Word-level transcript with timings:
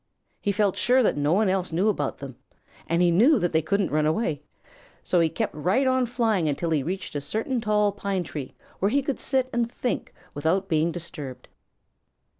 He 0.41 0.51
felt 0.51 0.77
sure 0.77 1.03
that 1.03 1.15
no 1.15 1.31
one 1.31 1.47
else 1.47 1.71
knew 1.71 1.87
about 1.87 2.17
them, 2.17 2.35
and 2.87 3.03
he 3.03 3.11
knew 3.11 3.37
that 3.37 3.53
they 3.53 3.61
couldn't 3.61 3.91
run 3.91 4.07
away. 4.07 4.41
So 5.03 5.19
he 5.19 5.29
kept 5.29 5.53
right 5.53 5.85
on 5.85 6.07
flying 6.07 6.49
until 6.49 6.71
he 6.71 6.81
reached 6.81 7.13
a 7.13 7.21
certain 7.21 7.61
tall 7.61 7.91
pine 7.91 8.23
tree 8.23 8.55
where 8.79 8.89
he 8.89 9.03
could 9.03 9.19
sit 9.19 9.47
and 9.53 9.71
think 9.71 10.11
without 10.33 10.67
being 10.67 10.91
disturbed. 10.91 11.49